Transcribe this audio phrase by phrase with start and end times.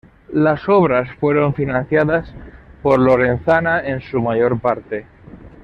[0.33, 2.27] Las obras fueron financiadas
[2.81, 5.05] por Lorenzana en su mayor parte.